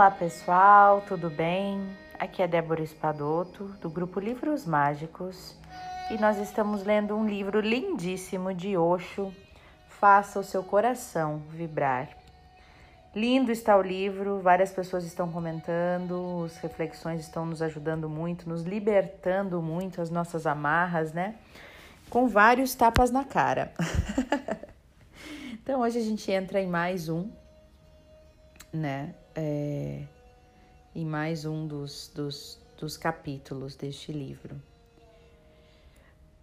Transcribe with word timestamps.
Olá 0.00 0.10
pessoal, 0.10 1.02
tudo 1.06 1.28
bem? 1.28 1.86
Aqui 2.18 2.42
é 2.42 2.48
Débora 2.48 2.82
Espadoto, 2.82 3.64
do 3.82 3.90
grupo 3.90 4.18
Livros 4.18 4.64
Mágicos, 4.64 5.54
e 6.10 6.16
nós 6.16 6.38
estamos 6.38 6.82
lendo 6.84 7.14
um 7.14 7.28
livro 7.28 7.60
lindíssimo 7.60 8.54
de 8.54 8.78
Osho, 8.78 9.30
Faça 9.86 10.40
o 10.40 10.42
seu 10.42 10.62
coração 10.62 11.42
vibrar. 11.50 12.08
Lindo 13.14 13.52
está 13.52 13.76
o 13.76 13.82
livro, 13.82 14.40
várias 14.40 14.72
pessoas 14.72 15.04
estão 15.04 15.30
comentando, 15.30 16.44
as 16.46 16.56
reflexões 16.56 17.20
estão 17.20 17.44
nos 17.44 17.60
ajudando 17.60 18.08
muito, 18.08 18.48
nos 18.48 18.62
libertando 18.62 19.60
muito 19.60 20.00
as 20.00 20.08
nossas 20.08 20.46
amarras, 20.46 21.12
né? 21.12 21.34
Com 22.08 22.26
vários 22.26 22.74
tapas 22.74 23.10
na 23.10 23.22
cara. 23.22 23.70
então 25.52 25.82
hoje 25.82 25.98
a 25.98 26.02
gente 26.02 26.32
entra 26.32 26.58
em 26.58 26.68
mais 26.68 27.10
um, 27.10 27.30
né? 28.72 29.14
É, 29.34 30.02
em 30.94 31.04
mais 31.04 31.44
um 31.44 31.66
dos, 31.66 32.10
dos, 32.14 32.58
dos 32.78 32.96
capítulos 32.96 33.76
deste 33.76 34.12
livro. 34.12 34.60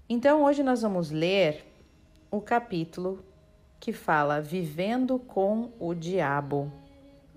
Então, 0.10 0.44
hoje 0.44 0.64
nós 0.64 0.82
vamos 0.82 1.12
ler 1.12 1.66
o 2.32 2.40
capítulo 2.40 3.24
que 3.80 3.94
fala 3.94 4.42
Vivendo 4.42 5.20
com 5.20 5.72
o 5.80 5.94
Diabo. 5.94 6.72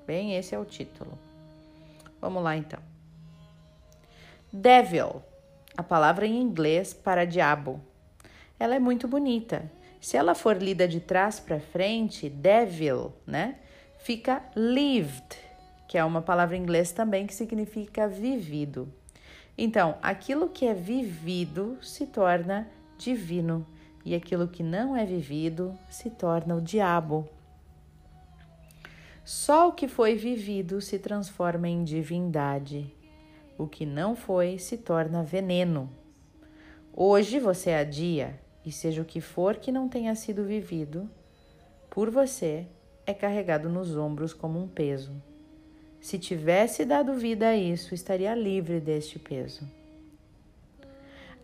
Bem, 0.07 0.37
esse 0.37 0.55
é 0.55 0.59
o 0.59 0.65
título. 0.65 1.19
Vamos 2.21 2.43
lá 2.43 2.57
então. 2.57 2.81
Devil, 4.53 5.23
a 5.77 5.83
palavra 5.83 6.27
em 6.27 6.41
inglês 6.41 6.93
para 6.93 7.25
diabo. 7.25 7.81
Ela 8.59 8.75
é 8.75 8.79
muito 8.79 9.07
bonita. 9.07 9.71
Se 10.01 10.17
ela 10.17 10.35
for 10.35 10.61
lida 10.61 10.89
de 10.89 11.01
trás 11.01 11.39
para 11.39 11.61
frente, 11.61 12.29
devil, 12.29 13.13
né? 13.27 13.59
Fica 14.03 14.43
lived 14.57 15.51
que 15.91 15.99
é 15.99 16.05
uma 16.05 16.23
palavra 16.23 16.57
em 16.57 16.63
inglês 16.63 16.93
também 16.93 17.27
que 17.27 17.35
significa 17.35 18.07
vivido. 18.07 18.89
Então, 19.59 19.99
aquilo 20.01 20.49
que 20.49 20.65
é 20.65 20.73
vivido 20.73 21.77
se 21.83 22.07
torna 22.07 22.71
divino 22.97 23.67
e 24.05 24.15
aquilo 24.15 24.47
que 24.47 24.63
não 24.63 24.97
é 24.97 25.05
vivido 25.05 25.77
se 25.91 26.09
torna 26.09 26.55
o 26.55 26.61
diabo. 26.61 27.29
Só 29.25 29.69
o 29.69 29.73
que 29.73 29.89
foi 29.89 30.15
vivido 30.15 30.81
se 30.81 30.97
transforma 30.97 31.69
em 31.69 31.83
divindade. 31.83 32.95
O 33.59 33.67
que 33.67 33.85
não 33.85 34.15
foi 34.15 34.59
se 34.59 34.79
torna 34.79 35.25
veneno. 35.25 35.91
Hoje 36.95 37.41
você 37.41 37.73
adia, 37.73 38.41
e 38.65 38.71
seja 38.71 39.03
o 39.03 39.05
que 39.05 39.21
for 39.21 39.57
que 39.57 39.73
não 39.73 39.89
tenha 39.89 40.15
sido 40.15 40.45
vivido, 40.45 41.11
por 41.91 42.13
você 42.13 42.69
é 43.07 43.15
carregado 43.15 43.69
nos 43.69 43.97
ombros 43.97 44.33
como 44.33 44.63
um 44.63 44.69
peso. 44.69 45.13
Se 46.01 46.19
tivesse 46.19 46.85
dado 46.85 47.15
vida 47.15 47.49
a 47.49 47.57
isso, 47.57 47.95
estaria 47.95 48.35
livre 48.35 48.81
deste 48.81 49.19
peso. 49.19 49.69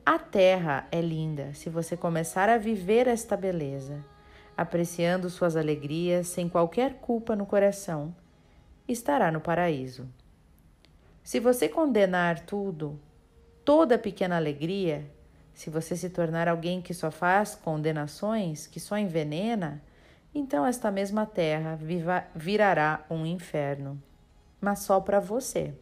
A 0.04 0.18
terra 0.18 0.86
é 0.92 1.00
linda 1.00 1.52
se 1.52 1.68
você 1.68 1.96
começar 1.96 2.48
a 2.48 2.56
viver 2.56 3.08
esta 3.08 3.36
beleza, 3.36 4.04
apreciando 4.56 5.28
suas 5.28 5.56
alegrias 5.56 6.28
sem 6.28 6.48
qualquer 6.48 6.94
culpa 7.00 7.34
no 7.34 7.44
coração, 7.44 8.14
estará 8.88 9.32
no 9.32 9.40
paraíso. 9.40 10.08
Se 11.22 11.40
você 11.40 11.68
condenar 11.68 12.40
tudo, 12.46 13.00
toda 13.64 13.98
pequena 13.98 14.36
alegria, 14.36 15.10
se 15.52 15.70
você 15.70 15.96
se 15.96 16.08
tornar 16.08 16.46
alguém 16.46 16.80
que 16.80 16.94
só 16.94 17.10
faz 17.10 17.56
condenações, 17.56 18.66
que 18.66 18.78
só 18.78 18.96
envenena, 18.96 19.82
então 20.34 20.66
esta 20.66 20.90
mesma 20.90 21.26
terra 21.26 21.78
virará 22.34 23.04
um 23.10 23.24
inferno 23.24 24.00
mas 24.60 24.80
só 24.80 25.00
para 25.00 25.20
você. 25.20 25.74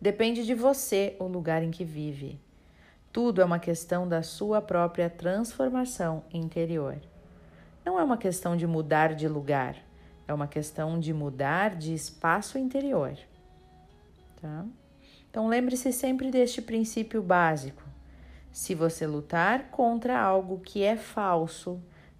Depende 0.00 0.44
de 0.44 0.54
você 0.54 1.16
o 1.18 1.24
lugar 1.24 1.62
em 1.62 1.70
que 1.70 1.84
vive. 1.84 2.40
Tudo 3.12 3.40
é 3.40 3.44
uma 3.44 3.58
questão 3.58 4.08
da 4.08 4.22
sua 4.22 4.60
própria 4.60 5.08
transformação 5.08 6.24
interior. 6.32 6.96
Não 7.84 7.98
é 7.98 8.02
uma 8.04 8.16
questão 8.16 8.56
de 8.56 8.66
mudar 8.66 9.14
de 9.14 9.28
lugar, 9.28 9.76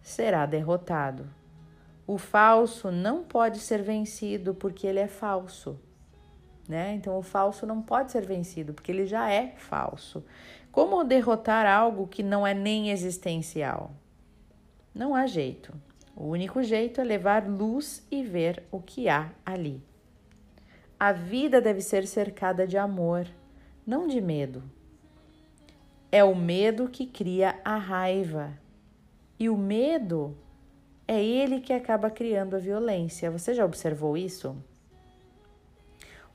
será 0.04 0.44
derrotado. 0.44 1.26
O 2.06 2.18
falso 2.18 2.92
não 2.92 3.24
pode 3.24 3.58
ser 3.58 3.82
vencido 3.82 4.54
porque 4.54 4.86
ele 4.86 5.00
é 5.00 5.08
falso. 5.08 5.80
Né? 6.68 6.94
Então, 6.94 7.18
o 7.18 7.22
falso 7.22 7.66
não 7.66 7.80
pode 7.80 8.12
ser 8.12 8.24
vencido 8.24 8.74
porque 8.74 8.92
ele 8.92 9.06
já 9.06 9.30
é 9.30 9.54
falso. 9.56 10.22
Como 10.70 11.02
derrotar 11.04 11.66
algo 11.66 12.06
que 12.06 12.22
não 12.22 12.46
é 12.46 12.52
nem 12.52 12.90
existencial? 12.90 13.92
Não 14.94 15.14
há 15.14 15.26
jeito. 15.26 15.72
O 16.14 16.26
único 16.26 16.62
jeito 16.62 17.00
é 17.00 17.04
levar 17.04 17.48
luz 17.48 18.06
e 18.10 18.22
ver 18.22 18.62
o 18.70 18.80
que 18.80 19.08
há 19.08 19.30
ali. 19.44 19.82
A 21.00 21.12
vida 21.12 21.60
deve 21.60 21.80
ser 21.80 22.06
cercada 22.06 22.66
de 22.66 22.76
amor, 22.76 23.26
não 23.86 24.06
de 24.06 24.20
medo. 24.20 24.62
É 26.12 26.22
o 26.22 26.34
medo 26.34 26.88
que 26.88 27.06
cria 27.06 27.58
a 27.64 27.76
raiva. 27.76 28.63
E 29.38 29.48
o 29.48 29.56
medo 29.56 30.36
é 31.06 31.22
ele 31.22 31.60
que 31.60 31.72
acaba 31.72 32.10
criando 32.10 32.56
a 32.56 32.58
violência. 32.58 33.30
Você 33.30 33.52
já 33.54 33.64
observou 33.64 34.16
isso? 34.16 34.56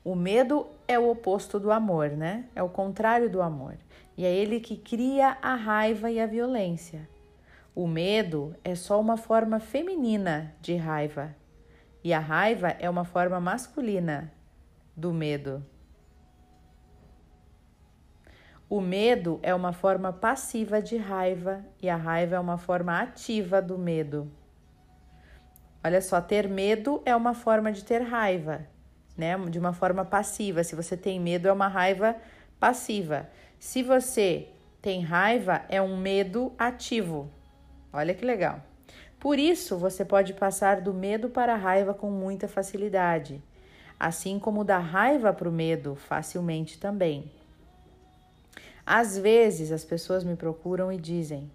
O 0.04 0.14
medo 0.14 0.66
é 0.88 0.98
o 0.98 1.10
oposto 1.10 1.58
do 1.58 1.70
amor, 1.70 2.10
né? 2.10 2.46
É 2.54 2.62
o 2.62 2.68
contrário 2.68 3.28
do 3.28 3.42
amor. 3.42 3.76
E 4.16 4.24
é 4.24 4.32
ele 4.32 4.60
que 4.60 4.76
cria 4.76 5.36
a 5.42 5.54
raiva 5.54 6.10
e 6.10 6.20
a 6.20 6.26
violência. 6.26 7.08
O 7.74 7.86
medo 7.86 8.54
é 8.64 8.74
só 8.74 9.00
uma 9.00 9.16
forma 9.16 9.60
feminina 9.60 10.54
de 10.60 10.76
raiva. 10.76 11.34
E 12.02 12.12
a 12.12 12.18
raiva 12.18 12.68
é 12.78 12.88
uma 12.88 13.04
forma 13.04 13.40
masculina 13.40 14.32
do 14.96 15.12
medo. 15.12 15.64
O 18.70 18.80
medo 18.80 19.40
é 19.42 19.52
uma 19.52 19.72
forma 19.72 20.12
passiva 20.12 20.80
de 20.80 20.96
raiva 20.96 21.66
e 21.82 21.90
a 21.90 21.96
raiva 21.96 22.36
é 22.36 22.38
uma 22.38 22.56
forma 22.56 23.00
ativa 23.00 23.60
do 23.60 23.76
medo. 23.76 24.30
Olha 25.82 26.00
só, 26.00 26.20
ter 26.20 26.48
medo 26.48 27.02
é 27.04 27.16
uma 27.16 27.34
forma 27.34 27.72
de 27.72 27.82
ter 27.82 28.00
raiva, 28.00 28.64
né? 29.16 29.36
De 29.36 29.58
uma 29.58 29.72
forma 29.72 30.04
passiva. 30.04 30.62
Se 30.62 30.76
você 30.76 30.96
tem 30.96 31.18
medo, 31.18 31.48
é 31.48 31.52
uma 31.52 31.66
raiva 31.66 32.14
passiva. 32.60 33.28
Se 33.58 33.82
você 33.82 34.46
tem 34.80 35.02
raiva, 35.02 35.62
é 35.68 35.82
um 35.82 35.96
medo 35.96 36.52
ativo. 36.56 37.28
Olha 37.92 38.14
que 38.14 38.24
legal. 38.24 38.62
Por 39.18 39.36
isso, 39.36 39.78
você 39.78 40.04
pode 40.04 40.32
passar 40.34 40.80
do 40.80 40.94
medo 40.94 41.28
para 41.28 41.54
a 41.54 41.58
raiva 41.58 41.92
com 41.92 42.08
muita 42.08 42.46
facilidade, 42.46 43.42
assim 43.98 44.38
como 44.38 44.62
da 44.62 44.78
raiva 44.78 45.32
para 45.32 45.48
o 45.48 45.52
medo 45.52 45.96
facilmente 45.96 46.78
também. 46.78 47.39
Às 48.92 49.16
vezes, 49.16 49.70
as 49.70 49.84
pessoas 49.84 50.24
me 50.24 50.34
procuram 50.34 50.90
e 50.90 50.98
dizem: 50.98 51.48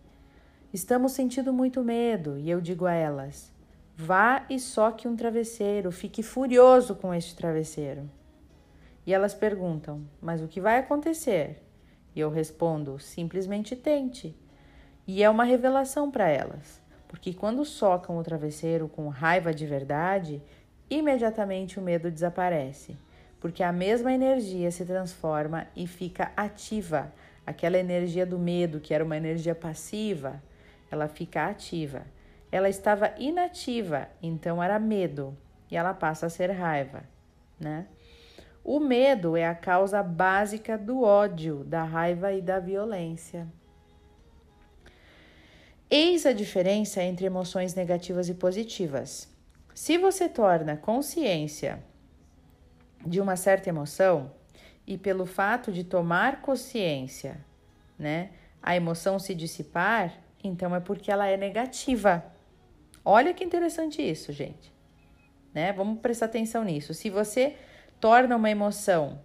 Estamos 0.72 1.12
sentindo 1.12 1.52
muito 1.52 1.84
medo, 1.84 2.40
e 2.40 2.50
eu 2.50 2.62
digo 2.62 2.86
a 2.86 2.94
elas: 2.94 3.52
Vá 3.94 4.46
e 4.50 4.58
soque 4.58 5.06
um 5.06 5.18
travesseiro, 5.18 5.92
fique 5.92 6.24
furioso 6.24 6.96
com 6.96 7.14
este 7.14 7.36
travesseiro. 7.36 8.10
E 9.06 9.14
elas 9.14 9.34
perguntam: 9.34 10.08
Mas 10.22 10.42
o 10.42 10.48
que 10.48 10.62
vai 10.62 10.78
acontecer? 10.78 11.62
E 12.16 12.22
eu 12.22 12.30
respondo: 12.30 12.98
Simplesmente 13.00 13.76
tente. 13.76 14.34
E 15.06 15.22
é 15.22 15.30
uma 15.30 15.44
revelação 15.44 16.10
para 16.10 16.30
elas, 16.30 16.82
porque 17.06 17.34
quando 17.34 17.66
socam 17.66 18.18
o 18.18 18.24
travesseiro 18.24 18.88
com 18.88 19.10
raiva 19.10 19.54
de 19.54 19.66
verdade, 19.66 20.42
imediatamente 20.90 21.80
o 21.80 21.84
medo 21.84 22.10
desaparece, 22.10 22.98
porque 23.46 23.62
a 23.62 23.72
mesma 23.72 24.12
energia 24.12 24.72
se 24.72 24.84
transforma 24.84 25.68
e 25.76 25.86
fica 25.86 26.32
ativa. 26.36 27.14
Aquela 27.46 27.78
energia 27.78 28.26
do 28.26 28.40
medo, 28.40 28.80
que 28.80 28.92
era 28.92 29.06
uma 29.06 29.16
energia 29.16 29.54
passiva, 29.54 30.42
ela 30.90 31.08
fica 31.08 31.46
ativa. 31.46 32.08
Ela 32.52 32.70
estava 32.70 33.14
inativa, 33.20 34.10
então 34.20 34.64
era 34.64 34.80
medo, 34.80 35.38
e 35.70 35.78
ela 35.78 35.94
passa 35.94 36.26
a 36.26 36.30
ser 36.30 36.50
raiva, 36.50 37.04
né? 37.60 37.86
O 38.64 38.80
medo 38.80 39.38
é 39.38 39.46
a 39.46 39.54
causa 39.54 40.02
básica 40.02 40.76
do 40.76 41.04
ódio, 41.04 41.64
da 41.66 41.84
raiva 41.84 42.34
e 42.34 42.42
da 42.42 42.60
violência. 42.60 43.48
Eis 45.88 46.26
a 46.26 46.34
diferença 46.34 47.04
entre 47.04 47.28
emoções 47.28 47.76
negativas 47.76 48.28
e 48.28 48.34
positivas. 48.34 49.32
Se 49.76 50.00
você 50.00 50.28
torna 50.28 50.76
consciência 50.76 51.84
de 53.06 53.22
uma 53.22 53.36
certa 53.36 53.70
emoção 53.70 54.32
e 54.88 54.98
pelo 54.98 55.26
fato 55.26 55.72
de 55.72 55.84
tomar 55.84 56.42
consciência, 56.42 57.38
né, 57.98 58.32
a 58.62 58.76
emoção 58.76 59.20
se 59.20 59.34
dissipar, 59.36 60.14
então 60.44 60.76
é 60.76 60.80
porque 60.80 61.12
ela 61.12 61.28
é 61.28 61.38
negativa. 61.38 62.26
Olha 63.04 63.34
que 63.34 63.44
interessante 63.44 64.02
isso, 64.02 64.32
gente. 64.34 64.74
né? 65.54 65.72
Vamos 65.72 66.00
prestar 66.00 66.26
atenção 66.26 66.64
nisso. 66.64 66.94
Se 66.94 67.10
você 67.10 67.56
torna 68.00 68.36
uma 68.36 68.50
emoção 68.50 69.22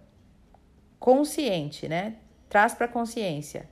consciente, 0.99 1.87
né? 1.89 2.15
Traz 2.47 2.73
para 2.73 2.87
consciência. 2.87 3.69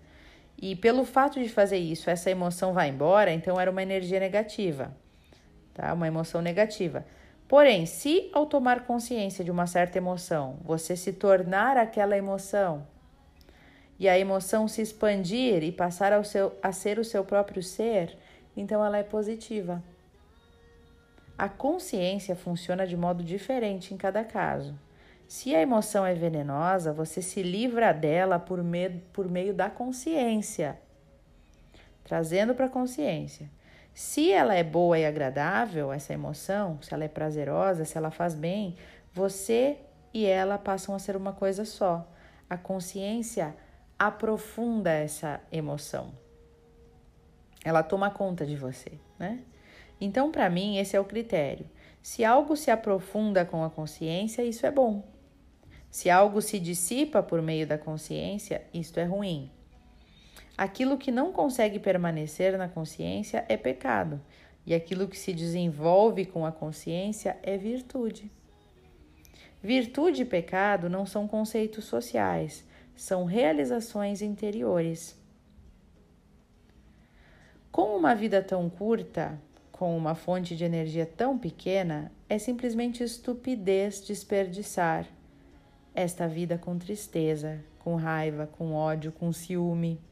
E 0.61 0.75
pelo 0.75 1.05
fato 1.05 1.39
de 1.41 1.47
fazer 1.47 1.77
isso, 1.77 2.09
essa 2.09 2.29
emoção 2.29 2.73
vai 2.73 2.89
embora, 2.89 3.31
então 3.31 3.59
era 3.59 3.71
uma 3.71 3.81
energia 3.81 4.19
negativa, 4.19 4.95
tá? 5.73 5.93
Uma 5.93 6.07
emoção 6.07 6.41
negativa. 6.41 7.05
Porém, 7.49 7.87
se 7.87 8.29
ao 8.31 8.45
tomar 8.45 8.85
consciência 8.85 9.43
de 9.43 9.49
uma 9.49 9.65
certa 9.65 9.97
emoção, 9.97 10.57
você 10.63 10.95
se 10.95 11.11
tornar 11.11 11.77
aquela 11.77 12.15
emoção 12.15 12.85
e 13.97 14.07
a 14.07 14.19
emoção 14.19 14.67
se 14.67 14.83
expandir 14.83 15.63
e 15.63 15.71
passar 15.71 16.13
ao 16.13 16.23
seu, 16.23 16.55
a 16.61 16.71
ser 16.71 16.99
o 16.99 17.03
seu 17.03 17.25
próprio 17.25 17.63
ser, 17.63 18.15
então 18.55 18.85
ela 18.85 18.99
é 18.99 19.03
positiva. 19.03 19.83
A 21.35 21.49
consciência 21.49 22.35
funciona 22.35 22.85
de 22.85 22.95
modo 22.95 23.23
diferente 23.23 23.95
em 23.95 23.97
cada 23.97 24.23
caso. 24.23 24.77
Se 25.27 25.55
a 25.55 25.61
emoção 25.61 26.05
é 26.05 26.13
venenosa, 26.13 26.93
você 26.93 27.19
se 27.19 27.41
livra 27.41 27.91
dela 27.91 28.37
por, 28.37 28.63
me, 28.63 28.91
por 29.11 29.27
meio 29.27 29.55
da 29.55 29.71
consciência, 29.71 30.79
trazendo 32.03 32.53
para 32.53 32.67
a 32.67 32.69
consciência. 32.69 33.49
Se 33.99 34.31
ela 34.31 34.55
é 34.55 34.63
boa 34.63 34.97
e 34.97 35.05
agradável, 35.05 35.91
essa 35.91 36.13
emoção, 36.13 36.81
se 36.81 36.93
ela 36.93 37.03
é 37.03 37.09
prazerosa, 37.09 37.83
se 37.83 37.97
ela 37.97 38.09
faz 38.09 38.33
bem, 38.33 38.77
você 39.13 39.77
e 40.13 40.25
ela 40.25 40.57
passam 40.57 40.95
a 40.95 40.99
ser 40.99 41.17
uma 41.17 41.33
coisa 41.33 41.65
só. 41.65 42.09
A 42.49 42.55
consciência 42.55 43.53
aprofunda 43.99 44.89
essa 44.89 45.41
emoção. 45.51 46.13
Ela 47.61 47.83
toma 47.83 48.09
conta 48.09 48.45
de 48.45 48.55
você, 48.55 48.93
né? 49.19 49.43
Então, 49.99 50.31
para 50.31 50.49
mim, 50.49 50.77
esse 50.77 50.95
é 50.95 50.99
o 51.01 51.03
critério. 51.03 51.69
Se 52.01 52.23
algo 52.23 52.55
se 52.55 52.71
aprofunda 52.71 53.43
com 53.43 53.65
a 53.65 53.69
consciência, 53.69 54.43
isso 54.43 54.65
é 54.65 54.71
bom. 54.71 55.03
Se 55.91 56.09
algo 56.09 56.41
se 56.41 56.57
dissipa 56.57 57.21
por 57.21 57.41
meio 57.41 57.67
da 57.67 57.77
consciência, 57.77 58.65
isto 58.73 58.97
é 58.97 59.03
ruim. 59.03 59.51
Aquilo 60.59 60.97
que 60.97 61.09
não 61.09 61.31
consegue 61.31 61.79
permanecer 61.79 62.57
na 62.57 62.67
consciência 62.67 63.45
é 63.47 63.55
pecado, 63.55 64.19
e 64.65 64.73
aquilo 64.73 65.07
que 65.07 65.17
se 65.17 65.31
desenvolve 65.31 66.25
com 66.25 66.45
a 66.45 66.51
consciência 66.51 67.37
é 67.41 67.57
virtude. 67.57 68.29
Virtude 69.63 70.23
e 70.23 70.25
pecado 70.25 70.89
não 70.89 71.05
são 71.05 71.29
conceitos 71.29 71.85
sociais, 71.85 72.67
são 72.93 73.23
realizações 73.23 74.21
interiores. 74.21 75.17
Com 77.71 77.95
uma 77.95 78.13
vida 78.13 78.43
tão 78.43 78.69
curta, 78.69 79.39
com 79.71 79.97
uma 79.97 80.13
fonte 80.13 80.57
de 80.57 80.65
energia 80.65 81.05
tão 81.05 81.37
pequena, 81.37 82.11
é 82.27 82.37
simplesmente 82.37 83.01
estupidez 83.01 84.01
desperdiçar 84.01 85.07
esta 85.95 86.27
vida 86.27 86.57
com 86.57 86.77
tristeza, 86.77 87.63
com 87.79 87.95
raiva, 87.95 88.45
com 88.45 88.73
ódio, 88.73 89.13
com 89.13 89.31
ciúme. 89.31 90.08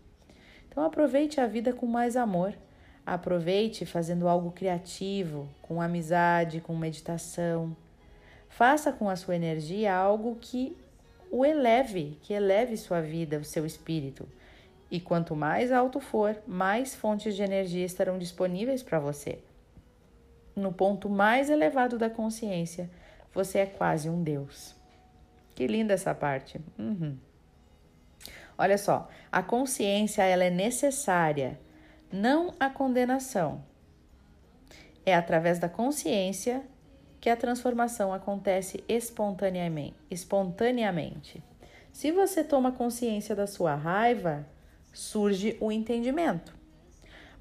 Então 0.78 0.86
aproveite 0.86 1.42
a 1.42 1.48
vida 1.48 1.74
com 1.74 1.88
mais 1.88 2.16
amor. 2.16 2.54
Aproveite 3.04 3.84
fazendo 3.84 4.28
algo 4.28 4.52
criativo, 4.52 5.50
com 5.60 5.82
amizade, 5.82 6.62
com 6.62 6.78
meditação. 6.78 7.76
Faça 8.48 8.92
com 8.92 9.10
a 9.10 9.16
sua 9.16 9.36
energia 9.36 9.92
algo 9.92 10.38
que 10.40 10.78
o 11.32 11.44
eleve, 11.44 12.16
que 12.22 12.32
eleve 12.32 12.78
sua 12.78 13.02
vida, 13.02 13.40
o 13.40 13.44
seu 13.44 13.66
espírito. 13.66 14.30
E 14.92 15.00
quanto 15.00 15.36
mais 15.36 15.72
alto 15.72 16.00
for, 16.00 16.38
mais 16.46 16.94
fontes 16.94 17.36
de 17.36 17.42
energia 17.42 17.84
estarão 17.84 18.20
disponíveis 18.20 18.84
para 18.84 19.00
você. 19.00 19.40
No 20.56 20.72
ponto 20.72 21.10
mais 21.10 21.50
elevado 21.50 21.98
da 21.98 22.08
consciência, 22.08 22.88
você 23.34 23.58
é 23.58 23.66
quase 23.66 24.12
um 24.12 24.22
Deus. 24.22 24.76
Que 25.56 25.66
linda 25.66 25.96
essa 25.96 26.14
parte. 26.14 26.62
Uhum. 26.78 27.18
Olha 28.58 28.78
só, 28.78 29.08
a 29.32 29.44
consciência 29.44 30.24
ela 30.24 30.44
é 30.44 30.50
necessária, 30.50 31.60
não 32.12 32.54
a 32.60 32.70
condenação. 32.70 33.64
É 35.06 35.14
através 35.16 35.60
da 35.60 35.70
consciência 35.70 36.64
que 37.22 37.30
a 37.30 37.38
transformação 37.38 38.14
acontece 38.14 38.84
espontaneamente. 38.88 39.96
espontaneamente. 40.10 41.44
Se 41.92 42.12
você 42.12 42.44
toma 42.44 42.72
consciência 42.72 43.36
da 43.36 43.48
sua 43.48 43.76
raiva, 43.76 44.46
surge 44.94 45.58
o 45.60 45.72
entendimento. 45.72 46.56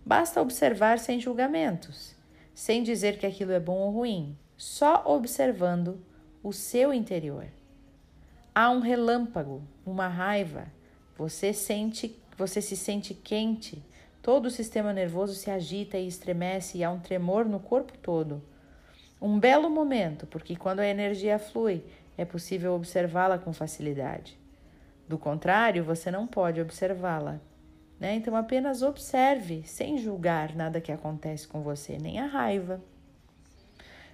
Basta 0.05 0.41
observar 0.41 0.99
sem 0.99 1.19
julgamentos, 1.19 2.15
sem 2.55 2.83
dizer 2.83 3.19
que 3.19 3.27
aquilo 3.27 3.53
é 3.53 3.61
bom 3.61 3.79
ou 3.79 3.91
ruim, 3.91 4.37
só 4.57 5.03
observando 5.07 6.01
o 6.43 6.53
seu 6.53 6.95
interior. 6.95 7.47
Há 8.55 8.71
um 8.71 8.81
relâmpago, 8.81 9.63
uma 9.85 10.09
raiva, 10.09 10.73
você 11.17 11.53
sente, 11.53 12.19
você 12.37 12.61
se 12.61 12.77
sente 12.77 13.15
quente, 13.15 13.83
todo 14.21 14.47
o 14.47 14.51
sistema 14.51 14.93
nervoso 14.93 15.35
se 15.35 15.51
agita 15.51 15.97
e 15.97 16.07
estremece 16.07 16.79
e 16.79 16.85
há 16.85 16.91
um 16.91 17.01
tremor 17.01 17.45
no 17.47 17.59
corpo 17.59 17.97
todo. 17.99 18.43
Um 19.21 19.39
belo 19.39 19.71
momento, 19.71 20.27
porque 20.27 20.55
quando 20.57 20.81
a 20.81 20.87
energia 20.87 21.39
flui, 21.39 21.83
é 22.19 22.25
possível 22.25 22.75
observá-la 22.75 23.39
com 23.39 23.53
facilidade. 23.53 24.39
Do 25.09 25.17
contrário, 25.17 25.85
você 25.85 26.11
não 26.11 26.27
pode 26.27 26.61
observá-la. 26.61 27.41
Né? 27.99 28.15
Então 28.15 28.37
apenas 28.37 28.83
observe, 28.83 29.63
sem 29.65 29.97
julgar 29.97 30.55
nada 30.55 30.81
que 30.81 30.93
acontece 30.93 31.49
com 31.49 31.63
você, 31.63 31.97
nem 31.99 32.19
a 32.19 32.27
raiva. 32.27 32.81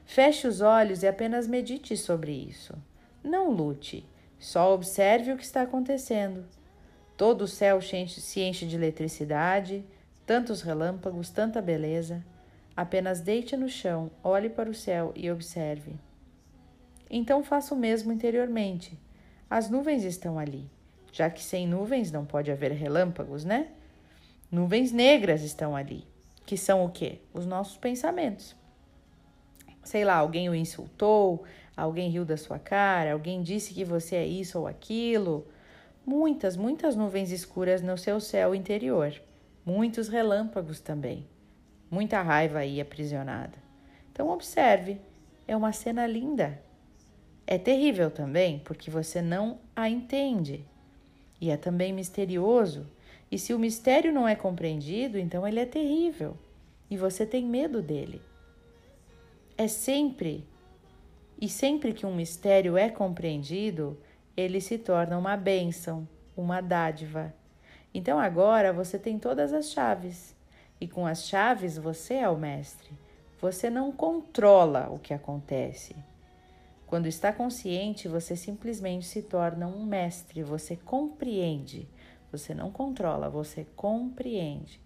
Feche 0.05 0.47
os 0.47 0.61
olhos 0.61 1.03
e 1.03 1.09
apenas 1.09 1.49
medite 1.49 1.97
sobre 1.97 2.33
isso. 2.33 2.75
Não 3.25 3.51
lute, 3.51 4.07
só 4.39 4.73
observe 4.75 5.33
o 5.33 5.37
que 5.37 5.45
está 5.45 5.63
acontecendo. 5.63 6.45
Todo 7.23 7.43
o 7.43 7.47
céu 7.47 7.81
se 7.81 8.41
enche 8.41 8.67
de 8.67 8.75
eletricidade, 8.75 9.85
tantos 10.27 10.61
relâmpagos, 10.61 11.31
tanta 11.31 11.63
beleza. 11.63 12.21
Apenas 12.77 13.21
deite 13.21 13.57
no 13.57 13.69
chão, 13.69 14.11
olhe 14.25 14.51
para 14.51 14.69
o 14.69 14.75
céu 14.75 15.13
e 15.15 15.31
observe. 15.31 15.95
Então 17.09 17.45
faça 17.45 17.77
o 17.77 17.79
mesmo 17.79 18.13
interiormente. 18.13 18.99
As 19.49 19.71
nuvens 19.71 20.03
estão 20.03 20.37
ali, 20.37 20.69
já 21.13 21.31
que 21.31 21.45
sem 21.45 21.65
nuvens 21.65 22.11
não 22.11 22.27
pode 22.27 22.51
haver 22.51 22.73
relâmpagos, 22.73 23.45
né? 23.45 23.69
Nuvens 24.51 24.91
negras 24.91 25.43
estão 25.43 25.77
ali, 25.77 26.05
que 26.45 26.57
são 26.57 26.85
o 26.85 26.91
quê? 26.91 27.21
Os 27.33 27.47
nossos 27.47 27.77
pensamentos. 27.77 28.57
Sei 29.85 30.05
lá, 30.05 30.17
alguém 30.17 30.49
o 30.49 30.57
insultou, 30.57 31.45
alguém 31.77 32.11
riu 32.11 32.25
da 32.25 32.37
sua 32.37 32.59
cara, 32.59 33.13
alguém 33.13 33.45
disse 33.45 33.73
que 33.73 33.85
você 33.85 34.17
é 34.17 34.27
isso 34.27 34.59
ou 34.59 34.67
aquilo 34.67 35.47
muitas, 36.05 36.57
muitas 36.57 36.97
nuvens 36.97 37.31
escuras 37.31 37.83
no 37.83 37.97
seu 37.97 38.21
céu 38.21 38.55
interior, 38.55 39.13
muitos 39.65 40.09
relâmpagos 40.09 40.81
também, 40.81 41.27
muita 41.91 42.21
raiva 42.23 42.59
aí 42.59 42.81
aprisionada. 42.81 43.59
Então, 44.11 44.29
observe, 44.29 45.01
é 45.47 45.57
uma 45.57 45.73
cena 45.73 46.07
linda. 46.07 46.61
É 47.47 47.59
terrível 47.59 48.11
também, 48.11 48.61
porque 48.61 48.91
você 48.91 49.23
não 49.23 49.59
a 49.75 49.89
entende. 49.89 50.65
E 51.41 51.51
é 51.51 51.57
também 51.57 51.93
misterioso. 51.93 52.87
E 53.31 53.39
se 53.39 53.55
o 53.55 53.59
mistério 53.59 54.13
não 54.13 54.29
é 54.29 54.35
compreendido, 54.35 55.19
então 55.19 55.47
ele 55.47 55.59
é 55.59 55.67
terrível. 55.67 56.37
E 56.91 56.97
você 56.97 57.25
tem 57.25 57.45
medo 57.47 57.81
dele. 57.81 58.21
É 59.57 59.67
sempre, 59.67 60.47
e 61.41 61.49
sempre 61.49 61.93
que 61.93 62.07
um 62.07 62.15
mistério 62.15 62.77
é 62.77 62.89
compreendido, 62.89 63.99
ele 64.37 64.61
se 64.61 64.79
torna 64.79 65.19
uma 65.19 65.37
bênção, 65.37 66.09
uma 66.37 66.61
dádiva. 66.61 67.35
Então 67.95 68.19
agora 68.19 68.73
você 68.73 68.99
tem 68.99 69.19
todas 69.19 69.53
as 69.53 69.71
chaves 69.71 70.35
e 70.81 70.89
com 70.89 71.07
as 71.07 71.25
chaves 71.25 71.77
você 71.77 72.15
é 72.15 72.29
o 72.29 72.37
mestre. 72.37 72.91
Você 73.41 73.69
não 73.69 73.93
controla 73.93 74.89
o 74.91 74.99
que 74.99 75.13
acontece. 75.13 75.95
Quando 76.87 77.07
está 77.07 77.33
consciente, 77.33 78.07
você 78.07 78.37
simplesmente 78.37 79.07
se 79.07 79.23
torna 79.23 79.67
um 79.67 79.85
mestre, 79.85 80.43
você 80.43 80.77
compreende. 80.77 81.89
Você 82.31 82.55
não 82.55 82.71
controla, 82.71 83.29
você 83.29 83.67
compreende. 83.77 84.81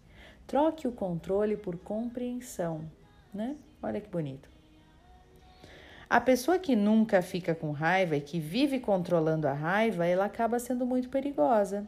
Troque 0.46 0.86
o 0.86 0.92
controle 0.92 1.56
por 1.56 1.76
compreensão, 1.76 2.88
né? 3.34 3.56
Olha 3.82 4.00
que 4.00 4.08
bonito. 4.08 4.48
A 6.08 6.20
pessoa 6.20 6.56
que 6.56 6.76
nunca 6.76 7.20
fica 7.20 7.52
com 7.52 7.72
raiva 7.72 8.16
e 8.16 8.20
que 8.20 8.38
vive 8.38 8.78
controlando 8.78 9.48
a 9.48 9.52
raiva, 9.52 10.06
ela 10.06 10.24
acaba 10.24 10.58
sendo 10.60 10.86
muito 10.86 11.08
perigosa. 11.08 11.86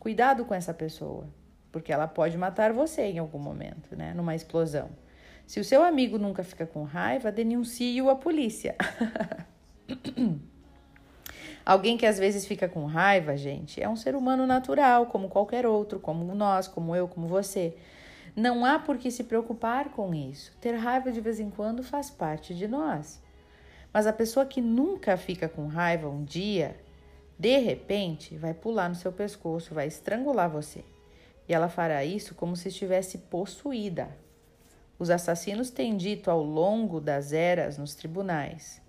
Cuidado 0.00 0.44
com 0.44 0.52
essa 0.52 0.74
pessoa, 0.74 1.28
porque 1.70 1.92
ela 1.92 2.08
pode 2.08 2.36
matar 2.36 2.72
você 2.72 3.02
em 3.02 3.18
algum 3.18 3.38
momento, 3.38 3.94
né? 3.96 4.12
Numa 4.14 4.34
explosão. 4.34 4.90
Se 5.46 5.60
o 5.60 5.64
seu 5.64 5.82
amigo 5.82 6.18
nunca 6.18 6.42
fica 6.42 6.66
com 6.66 6.82
raiva, 6.82 7.30
denuncie-o 7.30 8.10
à 8.10 8.16
polícia. 8.16 8.74
Alguém 11.64 11.96
que 11.96 12.06
às 12.06 12.18
vezes 12.18 12.46
fica 12.46 12.68
com 12.68 12.84
raiva, 12.84 13.36
gente, 13.36 13.80
é 13.80 13.88
um 13.88 13.94
ser 13.94 14.16
humano 14.16 14.44
natural, 14.44 15.06
como 15.06 15.28
qualquer 15.28 15.66
outro, 15.66 16.00
como 16.00 16.34
nós, 16.34 16.66
como 16.66 16.96
eu, 16.96 17.06
como 17.06 17.28
você. 17.28 17.76
Não 18.40 18.64
há 18.64 18.78
por 18.78 18.96
que 18.96 19.10
se 19.10 19.24
preocupar 19.24 19.90
com 19.90 20.14
isso. 20.14 20.56
Ter 20.62 20.72
raiva 20.72 21.12
de 21.12 21.20
vez 21.20 21.38
em 21.38 21.50
quando 21.50 21.82
faz 21.82 22.08
parte 22.08 22.54
de 22.54 22.66
nós. 22.66 23.20
Mas 23.92 24.06
a 24.06 24.14
pessoa 24.14 24.46
que 24.46 24.62
nunca 24.62 25.18
fica 25.18 25.46
com 25.46 25.66
raiva 25.66 26.08
um 26.08 26.24
dia, 26.24 26.74
de 27.38 27.58
repente, 27.58 28.38
vai 28.38 28.54
pular 28.54 28.88
no 28.88 28.94
seu 28.94 29.12
pescoço, 29.12 29.74
vai 29.74 29.88
estrangular 29.88 30.48
você. 30.48 30.82
E 31.46 31.52
ela 31.52 31.68
fará 31.68 32.02
isso 32.02 32.34
como 32.34 32.56
se 32.56 32.68
estivesse 32.68 33.18
possuída. 33.18 34.08
Os 34.98 35.10
assassinos 35.10 35.68
têm 35.68 35.94
dito 35.94 36.30
ao 36.30 36.42
longo 36.42 36.98
das 36.98 37.34
eras 37.34 37.76
nos 37.76 37.94
tribunais. 37.94 38.80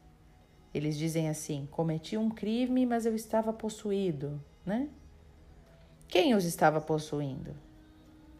Eles 0.73 0.97
dizem 0.97 1.27
assim: 1.27 1.67
cometi 1.69 2.15
um 2.15 2.29
crime, 2.29 2.85
mas 2.85 3.05
eu 3.05 3.13
estava 3.13 3.51
possuído, 3.51 4.41
né? 4.65 4.87
Quem 6.07 6.35
os 6.35 6.45
estava 6.45 6.79
possuindo? 6.79 7.53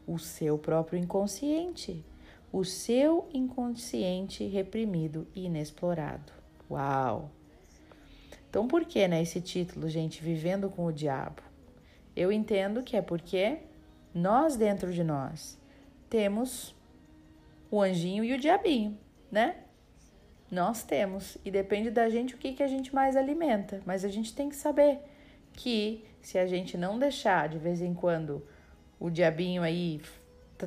O 0.08 0.18
seu 0.18 0.58
próprio 0.58 1.00
inconsciente. 1.00 2.04
O 2.52 2.64
seu 2.64 3.30
inconsciente 3.34 4.46
reprimido 4.46 5.28
e 5.36 5.46
inexplorado. 5.46 6.34
Uau! 6.70 7.30
Então, 8.50 8.68
por 8.68 8.84
que, 8.84 9.08
né, 9.08 9.22
esse 9.22 9.40
título, 9.40 9.88
gente, 9.88 10.22
Vivendo 10.22 10.70
com 10.70 10.86
o 10.86 10.92
Diabo? 10.92 11.42
Eu 12.14 12.32
entendo 12.32 12.84
que 12.84 12.98
é 12.98 13.02
porque 13.02 13.60
nós, 14.14 14.58
dentro 14.58 14.92
de 14.92 15.04
nós, 15.04 15.58
temos 16.10 16.76
o 17.72 17.82
anjinho 17.82 18.24
e 18.26 18.34
o 18.34 18.38
diabinho, 18.38 18.98
né? 19.32 19.56
Nós 20.52 20.84
temos, 20.84 21.38
e 21.46 21.50
depende 21.50 21.90
da 21.90 22.10
gente 22.10 22.36
o 22.36 22.38
que, 22.38 22.52
que 22.52 22.62
a 22.62 22.68
gente 22.68 22.94
mais 22.94 23.16
alimenta, 23.16 23.82
mas 23.86 24.04
a 24.04 24.10
gente 24.10 24.36
tem 24.36 24.50
que 24.50 24.56
saber 24.58 25.00
que 25.54 26.04
se 26.22 26.38
a 26.38 26.46
gente 26.46 26.78
não 26.78 27.00
deixar 27.00 27.48
de 27.48 27.58
vez 27.58 27.82
em 27.82 27.94
quando 27.94 28.46
o 29.02 29.10
diabinho 29.10 29.64
aí 29.64 30.00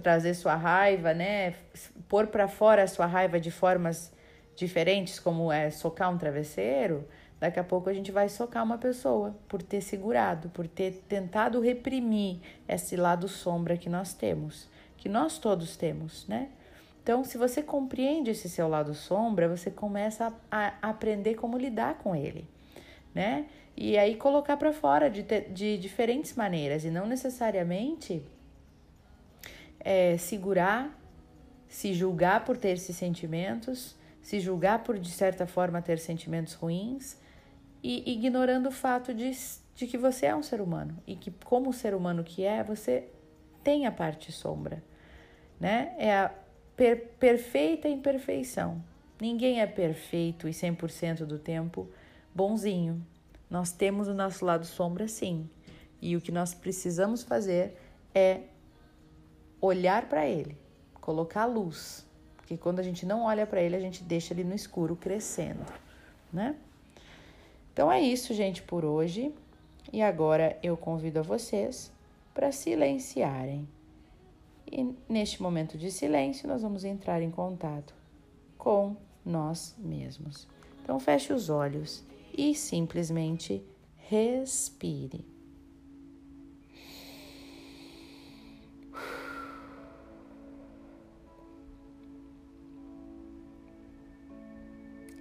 trazer 0.02 0.34
sua 0.34 0.56
raiva, 0.56 1.14
né, 1.14 1.54
pôr 2.08 2.26
para 2.26 2.48
fora 2.48 2.82
a 2.82 2.86
sua 2.88 3.06
raiva 3.06 3.38
de 3.38 3.50
formas 3.50 4.12
diferentes, 4.56 5.20
como 5.20 5.52
é 5.52 5.70
socar 5.70 6.12
um 6.12 6.18
travesseiro, 6.18 7.06
daqui 7.38 7.60
a 7.60 7.64
pouco 7.64 7.88
a 7.88 7.94
gente 7.94 8.10
vai 8.10 8.28
socar 8.28 8.64
uma 8.64 8.76
pessoa 8.76 9.36
por 9.48 9.62
ter 9.62 9.80
segurado, 9.80 10.48
por 10.48 10.66
ter 10.66 11.04
tentado 11.08 11.60
reprimir 11.60 12.40
esse 12.68 12.96
lado 12.96 13.28
sombra 13.28 13.76
que 13.76 13.88
nós 13.88 14.12
temos, 14.12 14.68
que 14.96 15.08
nós 15.08 15.38
todos 15.38 15.76
temos, 15.76 16.26
né? 16.26 16.48
Então, 17.00 17.22
se 17.22 17.38
você 17.38 17.62
compreende 17.62 18.30
esse 18.30 18.48
seu 18.48 18.66
lado 18.66 18.94
sombra, 18.94 19.46
você 19.46 19.70
começa 19.70 20.32
a, 20.50 20.72
a 20.80 20.90
aprender 20.90 21.34
como 21.34 21.56
lidar 21.56 21.98
com 21.98 22.16
ele, 22.16 22.48
né? 23.14 23.46
E 23.76 23.99
aí 23.99 24.16
colocar 24.16 24.57
para 24.57 24.73
fora 24.73 25.11
de, 25.11 25.23
de 25.23 25.76
diferentes 25.78 26.35
maneiras 26.35 26.85
e 26.85 26.90
não 26.90 27.07
necessariamente 27.07 28.23
é, 29.81 30.16
segurar, 30.16 30.99
se 31.69 31.93
julgar 31.93 32.45
por 32.45 32.57
ter 32.57 32.71
esses 32.71 32.97
sentimentos, 32.97 33.97
se 34.23 34.40
julgar 34.40 34.83
por, 34.83 34.99
de 34.99 35.11
certa 35.11 35.47
forma, 35.47 35.83
ter 35.83 35.99
sentimentos 35.99 36.54
ruins 36.54 37.19
e 37.83 38.12
ignorando 38.12 38.69
o 38.69 38.73
fato 38.73 39.12
de, 39.12 39.31
de 39.75 39.87
que 39.87 39.99
você 39.99 40.26
é 40.26 40.35
um 40.35 40.43
ser 40.43 40.61
humano 40.61 40.97
e 41.07 41.16
que, 41.16 41.31
como 41.45 41.73
ser 41.73 41.95
humano 41.95 42.25
que 42.25 42.45
é, 42.45 42.62
você 42.62 43.09
tem 43.62 43.87
a 43.87 43.93
parte 43.93 44.33
sombra, 44.33 44.83
né? 45.61 45.95
É 45.99 46.14
a 46.14 46.31
per 46.76 47.09
perfeita 47.19 47.88
imperfeição. 47.88 48.83
Ninguém 49.21 49.61
é 49.61 49.66
perfeito 49.66 50.49
e 50.49 50.50
100% 50.50 51.25
do 51.25 51.38
tempo 51.38 51.88
bonzinho. 52.35 53.04
Nós 53.48 53.72
temos 53.72 54.08
o 54.08 54.14
nosso 54.14 54.44
lado 54.44 54.64
sombra, 54.66 55.06
sim. 55.08 55.48
E 56.00 56.16
o 56.16 56.20
que 56.20 56.32
nós 56.32 56.54
precisamos 56.54 57.22
fazer 57.22 57.76
é 58.14 58.42
olhar 59.60 60.08
para 60.08 60.26
ele, 60.26 60.56
colocar 61.00 61.46
luz, 61.46 62.06
porque 62.36 62.58
quando 62.58 62.78
a 62.78 62.82
gente 62.82 63.06
não 63.06 63.22
olha 63.22 63.46
para 63.46 63.62
ele, 63.62 63.74
a 63.74 63.80
gente 63.80 64.02
deixa 64.02 64.34
ele 64.34 64.44
no 64.44 64.54
escuro 64.54 64.94
crescendo, 64.94 65.64
né? 66.30 66.54
Então 67.72 67.90
é 67.90 68.00
isso, 68.00 68.34
gente, 68.34 68.62
por 68.62 68.84
hoje. 68.84 69.34
E 69.92 70.02
agora 70.02 70.58
eu 70.62 70.76
convido 70.76 71.18
a 71.20 71.22
vocês 71.22 71.90
para 72.34 72.52
silenciarem. 72.52 73.66
E 74.70 74.94
neste 75.08 75.42
momento 75.42 75.78
de 75.78 75.90
silêncio, 75.90 76.46
nós 76.46 76.62
vamos 76.62 76.84
entrar 76.84 77.22
em 77.22 77.30
contato 77.30 77.94
com 78.58 78.94
nós 79.24 79.74
mesmos. 79.78 80.46
Então 80.82 81.00
feche 81.00 81.32
os 81.32 81.48
olhos 81.48 82.04
e 82.36 82.54
simplesmente 82.54 83.64
respire. 83.96 85.24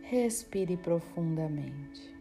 Respire 0.01 0.77
profundamente. 0.77 2.13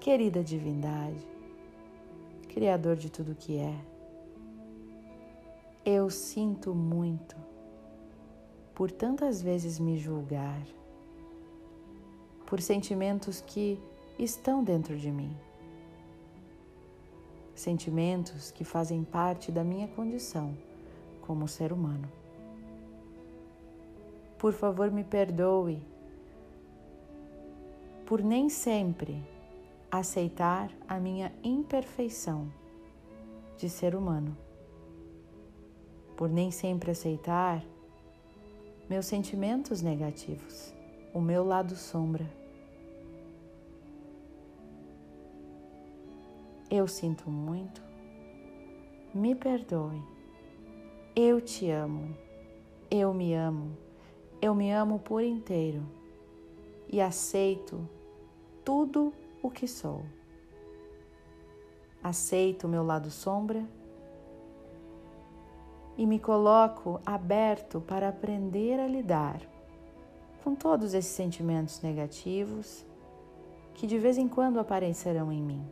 Querida 0.00 0.42
divindade, 0.42 1.26
Criador 2.48 2.94
de 2.94 3.10
tudo 3.10 3.34
que 3.34 3.58
é, 3.58 3.93
eu 5.84 6.10
sinto 6.10 6.74
muito 6.74 7.36
por 8.74 8.90
tantas 8.90 9.40
vezes 9.40 9.78
me 9.78 9.96
julgar, 9.96 10.66
por 12.46 12.60
sentimentos 12.60 13.40
que 13.40 13.80
estão 14.18 14.64
dentro 14.64 14.96
de 14.96 15.10
mim 15.10 15.36
sentimentos 17.54 18.50
que 18.50 18.64
fazem 18.64 19.04
parte 19.04 19.52
da 19.52 19.62
minha 19.62 19.86
condição 19.88 20.56
como 21.22 21.48
ser 21.48 21.72
humano. 21.72 22.10
Por 24.38 24.52
favor, 24.52 24.90
me 24.90 25.04
perdoe 25.04 25.80
por 28.04 28.22
nem 28.22 28.48
sempre 28.48 29.24
aceitar 29.90 30.70
a 30.86 30.98
minha 30.98 31.32
imperfeição 31.42 32.52
de 33.56 33.70
ser 33.70 33.94
humano, 33.94 34.36
por 36.16 36.28
nem 36.28 36.50
sempre 36.50 36.90
aceitar 36.90 37.64
meus 38.88 39.06
sentimentos 39.06 39.80
negativos, 39.80 40.74
o 41.12 41.20
meu 41.20 41.44
lado 41.44 41.74
sombra. 41.74 42.26
Eu 46.70 46.86
sinto 46.86 47.30
muito. 47.30 47.82
Me 49.14 49.34
perdoe. 49.34 50.02
Eu 51.14 51.40
te 51.40 51.70
amo. 51.70 52.16
Eu 52.90 53.14
me 53.14 53.32
amo. 53.32 53.76
Eu 54.42 54.54
me 54.54 54.70
amo 54.72 54.98
por 54.98 55.22
inteiro 55.22 55.82
e 56.88 57.00
aceito 57.00 57.88
tudo 58.64 59.12
o 59.42 59.50
que 59.50 59.66
sou. 59.66 60.04
Aceito 62.02 62.66
o 62.66 62.68
meu 62.68 62.84
lado 62.84 63.10
sombra 63.10 63.64
e 65.96 66.06
me 66.06 66.18
coloco 66.18 67.00
aberto 67.04 67.80
para 67.80 68.08
aprender 68.08 68.80
a 68.80 68.86
lidar 68.86 69.40
com 70.42 70.54
todos 70.54 70.92
esses 70.94 71.12
sentimentos 71.12 71.80
negativos 71.80 72.84
que 73.74 73.86
de 73.86 73.98
vez 73.98 74.18
em 74.18 74.28
quando 74.28 74.60
aparecerão 74.60 75.32
em 75.32 75.42
mim. 75.42 75.64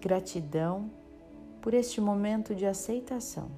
Gratidão 0.00 0.90
por 1.60 1.74
este 1.74 2.00
momento 2.00 2.54
de 2.54 2.64
aceitação. 2.64 3.50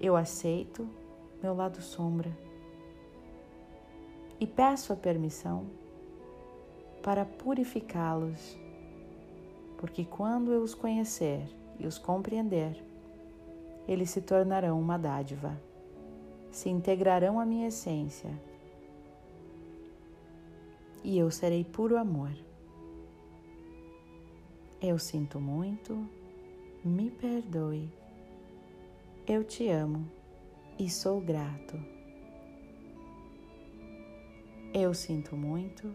Eu 0.00 0.16
aceito 0.16 0.88
meu 1.42 1.54
lado 1.54 1.80
sombra 1.82 2.30
e 4.40 4.46
peço 4.46 4.92
a 4.92 4.96
permissão 4.96 5.66
para 7.02 7.24
purificá-los, 7.24 8.58
porque 9.78 10.04
quando 10.04 10.52
eu 10.52 10.62
os 10.62 10.74
conhecer 10.74 11.46
e 11.78 11.86
os 11.86 11.98
compreender, 11.98 12.82
eles 13.86 14.10
se 14.10 14.20
tornarão 14.20 14.80
uma 14.80 14.98
dádiva, 14.98 15.60
se 16.50 16.68
integrarão 16.68 17.38
à 17.38 17.44
minha 17.44 17.68
essência 17.68 18.30
e 21.04 21.18
eu 21.18 21.30
serei 21.30 21.62
puro 21.62 21.98
amor. 21.98 22.32
Eu 24.80 24.98
sinto 24.98 25.38
muito, 25.38 26.08
me 26.82 27.10
perdoe. 27.10 27.92
Eu 29.26 29.44
te 29.44 29.68
amo 29.68 30.10
e 30.78 30.88
sou 30.88 31.20
grato. 31.20 31.78
Eu 34.72 34.94
sinto 34.94 35.36
muito, 35.36 35.94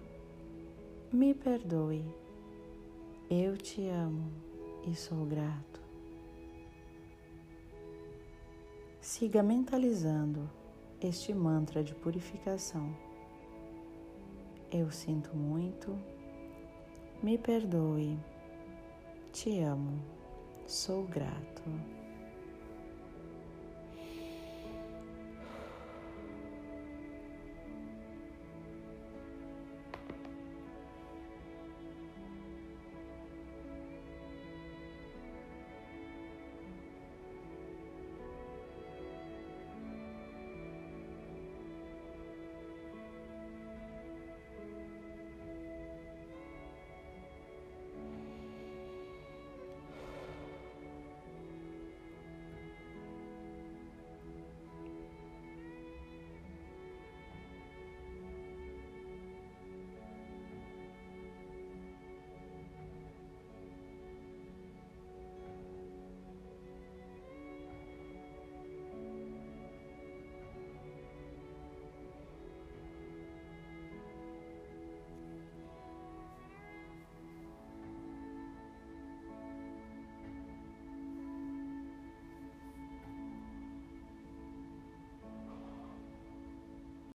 me 1.11 1.33
perdoe. 1.33 2.05
Eu 3.31 3.55
te 3.55 3.87
amo 3.87 4.31
e 4.87 4.95
sou 4.95 5.23
grato. 5.23 5.79
Siga 8.99 9.43
mentalizando 9.43 10.49
este 10.99 11.31
mantra 11.31 11.83
de 11.83 11.93
purificação. 11.93 12.91
Eu 14.71 14.89
sinto 14.89 15.35
muito, 15.37 15.95
Me 17.21 17.37
perdoe. 17.37 18.17
Te 19.31 19.59
amo. 19.59 20.01
Sou 20.65 21.03
grato. 21.03 21.61